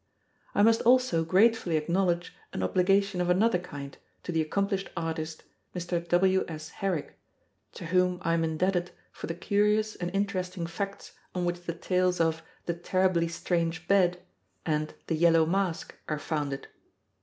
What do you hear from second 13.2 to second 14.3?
Strange Bed"